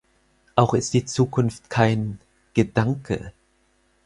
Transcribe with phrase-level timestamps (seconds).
[0.55, 2.19] Auch ist die Zukunft kein
[2.55, 3.33] „Gedanke“.